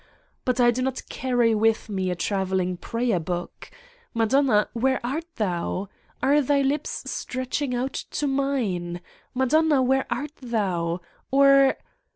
But 0.45 0.59
I 0.59 0.71
do 0.71 0.81
not 0.81 1.07
carry 1.09 1.53
with 1.53 1.87
me 1.87 2.09
a 2.09 2.15
trav 2.15 2.47
eling 2.47 2.81
prayer 2.81 3.19
book! 3.19 3.69
Madonna, 4.15 4.67
where 4.73 4.99
art 5.05 5.25
Thou? 5.35 5.89
Are 6.23 6.41
thy 6.41 6.63
lips 6.63 7.03
stretching 7.05 7.75
out 7.75 7.93
to 8.09 8.25
mine? 8.25 9.01
Madonna, 9.35 9.83
where 9.83 10.07
art 10.09 10.31
Thou? 10.41 11.01
Or? 11.29 11.77